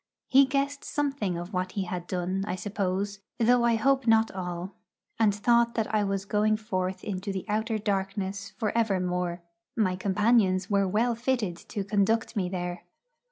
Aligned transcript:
He 0.25 0.47
guessed 0.47 0.83
something 0.83 1.37
of 1.37 1.53
what 1.53 1.73
he 1.73 1.83
had 1.83 2.07
done, 2.07 2.43
I 2.47 2.55
suppose, 2.55 3.19
though 3.37 3.63
I 3.63 3.75
hope 3.75 4.07
not 4.07 4.31
all; 4.31 4.73
and 5.19 5.35
thought 5.35 5.75
that 5.75 5.93
I 5.93 6.03
was 6.03 6.25
going 6.25 6.57
forth 6.57 7.03
into 7.03 7.31
the 7.31 7.45
outer 7.47 7.77
darkness 7.77 8.49
for 8.57 8.75
evermore. 8.75 9.43
My 9.77 9.95
companions 9.95 10.71
were 10.71 10.87
well 10.87 11.13
fitted 11.13 11.55
to 11.69 11.83
conduct 11.83 12.35
me 12.35 12.49
there. 12.49 12.83